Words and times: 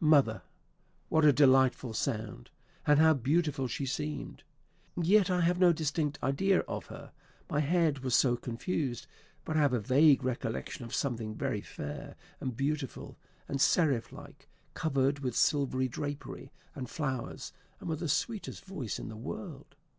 Mother! 0.00 0.40
What 1.10 1.26
a 1.26 1.34
delightful 1.34 1.92
sound; 1.92 2.48
and 2.86 2.98
how 2.98 3.12
beautiful 3.12 3.68
she 3.68 3.84
seemed! 3.84 4.42
Yet 4.96 5.28
I 5.28 5.42
have 5.42 5.58
no 5.58 5.74
distinct 5.74 6.18
idea 6.22 6.60
of 6.60 6.86
her, 6.86 7.12
my 7.50 7.60
head 7.60 7.98
was 7.98 8.14
so 8.14 8.38
confused; 8.38 9.06
but 9.44 9.54
I 9.54 9.60
have 9.60 9.74
a 9.74 9.78
vague 9.80 10.24
recollection 10.24 10.86
of 10.86 10.94
something 10.94 11.34
very 11.34 11.60
fair, 11.60 12.16
and 12.40 12.56
beautiful, 12.56 13.18
and 13.46 13.60
seraph 13.60 14.12
like, 14.12 14.48
covered 14.72 15.18
with 15.18 15.36
silver 15.36 15.86
drapery, 15.88 16.52
and 16.74 16.88
flowers, 16.88 17.52
and 17.78 17.86
with 17.90 17.98
the 18.00 18.08
sweetest 18.08 18.64
voice 18.64 18.98
in 18.98 19.10
the 19.10 19.14
world. 19.18 19.76